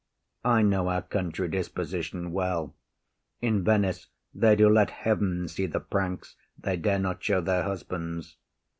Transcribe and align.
I 0.45 0.63
know 0.63 0.87
our 0.87 1.03
country 1.03 1.47
disposition 1.47 2.31
well; 2.31 2.73
In 3.39 3.63
Venice 3.63 4.07
they 4.33 4.55
do 4.55 4.67
let 4.67 4.89
heaven 4.89 5.47
see 5.47 5.67
the 5.67 5.79
pranks 5.79 6.35
They 6.57 6.75
dare 6.75 6.97
not 6.97 7.23
show 7.23 7.39
their 7.39 7.61
husbands. 7.61 8.35